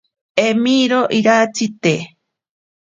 Emirio 0.45 1.01
iratsi 1.19 1.65
te. 1.81 1.95